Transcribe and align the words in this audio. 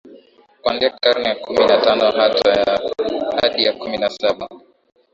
kuanzia 0.61 0.89
karne 0.89 1.29
ya 1.29 1.35
kumi 1.35 1.65
na 1.67 1.81
tano 1.81 2.11
hadi 3.41 3.63
ya 3.63 3.73
kumi 3.73 3.97
na 3.97 4.09
saba 4.09 4.49